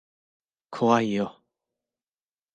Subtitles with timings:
[0.71, 1.43] 怖いよ。